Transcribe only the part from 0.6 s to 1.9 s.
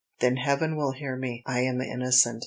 will hear me; I am